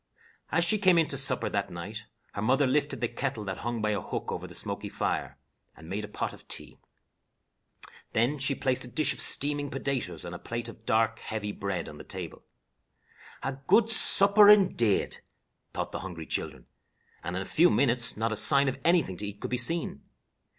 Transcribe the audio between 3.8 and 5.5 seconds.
by a hook over the smoky fire